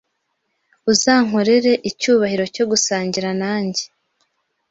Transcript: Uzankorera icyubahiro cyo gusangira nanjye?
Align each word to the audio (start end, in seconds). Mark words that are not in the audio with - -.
Uzankorera 0.91 1.73
icyubahiro 1.89 2.43
cyo 2.55 2.63
gusangira 2.71 3.29
nanjye? 3.41 3.83